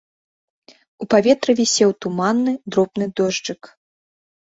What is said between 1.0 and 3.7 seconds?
У паветры вісеў туманны, дробны дожджык.